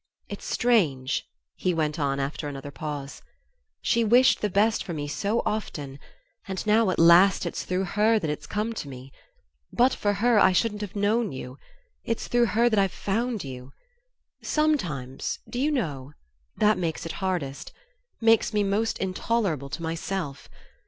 [0.29, 3.21] It's strange," he went on after another pause,
[3.83, 5.99] "she wished the best for me so often,
[6.47, 9.11] and now, at last, it's through her that it's come to me.
[9.71, 11.59] But for her I shouldn't have known you
[12.03, 13.73] it's through her that I've found you.
[14.41, 16.13] Sometimes, do you know?
[16.57, 17.71] that makes it hardest
[18.19, 20.49] makes me most intolerable to myself.